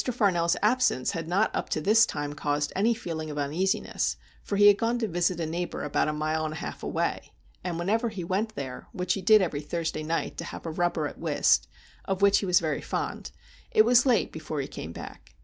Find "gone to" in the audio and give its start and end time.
4.79-5.07